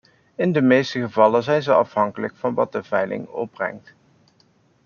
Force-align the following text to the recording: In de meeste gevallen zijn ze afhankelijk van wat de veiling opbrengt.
In 0.35 0.51
de 0.51 0.61
meeste 0.61 0.99
gevallen 0.99 1.43
zijn 1.43 1.63
ze 1.63 1.73
afhankelijk 1.73 2.35
van 2.35 2.53
wat 2.53 2.71
de 2.71 2.83
veiling 2.83 3.27
opbrengt. 3.27 3.93